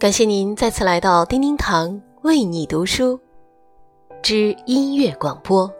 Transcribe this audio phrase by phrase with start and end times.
[0.00, 3.20] 感谢您再次来到叮叮堂为你读书
[4.22, 5.70] 之音乐广播。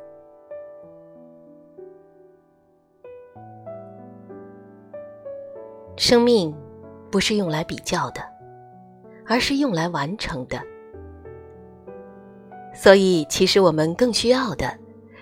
[5.96, 6.54] 生命
[7.10, 8.20] 不是用来比较的，
[9.26, 10.60] 而是用来完成的。
[12.74, 14.70] 所以，其实我们更需要的，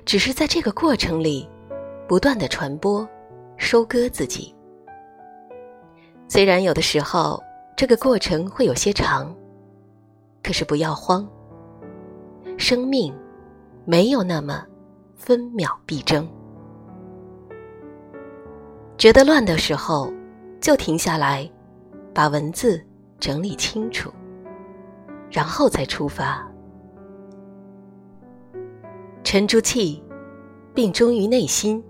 [0.04, 1.48] 只是在这个过程里，
[2.08, 3.08] 不断的传播、
[3.56, 4.52] 收割自己。
[6.26, 7.40] 虽然有的时候
[7.78, 9.32] 这个过程会有些长，
[10.42, 11.24] 可是不要慌。
[12.56, 13.14] 生命
[13.84, 14.66] 没有那么
[15.14, 16.28] 分秒必争。
[18.96, 20.12] 觉得乱的时候，
[20.60, 21.48] 就停下来，
[22.12, 22.84] 把文字
[23.20, 24.12] 整理清楚，
[25.30, 26.44] 然后再出发。
[29.22, 30.02] 沉住气，
[30.74, 31.80] 并忠于内心，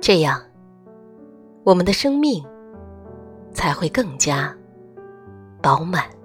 [0.00, 0.42] 这样，
[1.62, 2.44] 我们的生命。
[3.52, 4.54] 才会更加
[5.60, 6.21] 饱满。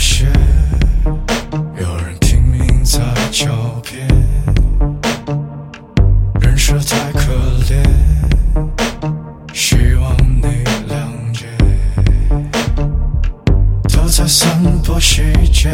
[0.00, 0.24] 些
[1.78, 3.00] 有人拼命在
[3.30, 3.50] 狡
[3.82, 4.08] 辩
[6.40, 7.34] 人设太可
[7.68, 7.84] 怜
[9.52, 11.44] 希望你谅解。
[13.94, 15.22] 都在散播细
[15.52, 15.70] 节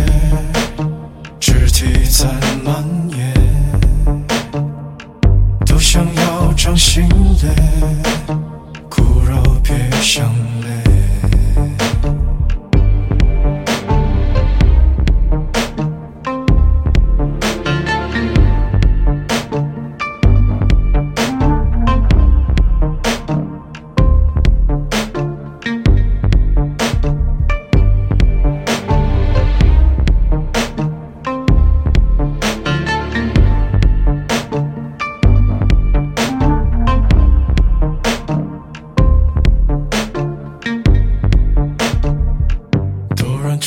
[1.38, 2.26] 肢体在
[2.64, 3.05] 蔓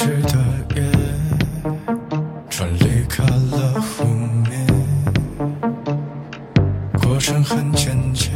[0.01, 0.39] 湿的
[0.77, 0.81] 夜
[2.49, 4.05] 船离开了湖
[4.47, 4.65] 面
[7.01, 8.31] 过程很简洁。